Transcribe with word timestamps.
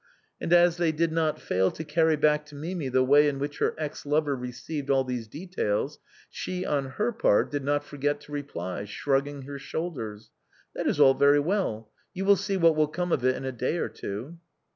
And 0.41 0.51
as 0.51 0.77
they 0.77 0.91
did 0.91 1.11
not 1.11 1.39
fail 1.39 1.69
to 1.69 1.83
carry 1.83 2.15
back 2.15 2.47
to 2.47 2.55
Mimi 2.55 2.89
the 2.89 3.03
way 3.03 3.27
in 3.29 3.37
which 3.37 3.59
her 3.59 3.75
ex 3.77 4.03
lover 4.03 4.35
received 4.35 4.89
all 4.89 5.03
these 5.03 5.27
details, 5.27 5.99
she 6.27 6.65
on 6.65 6.85
her 6.97 7.11
part 7.11 7.51
did 7.51 7.63
not 7.63 7.83
forget 7.83 8.19
to 8.21 8.31
reply, 8.31 8.85
shrugging 8.85 9.43
her 9.43 9.59
shoulders:" 9.59 10.31
That 10.73 10.87
is 10.87 10.99
all 10.99 11.13
very 11.13 11.39
well, 11.39 11.91
you 12.15 12.25
will 12.25 12.35
see 12.35 12.57
what 12.57 12.75
will 12.75 12.87
come 12.87 13.11
of 13.11 13.23
it 13.23 13.35
in 13.35 13.45
a 13.45 13.51
day 13.51 13.77
or 13.77 13.89
two." 13.89 14.39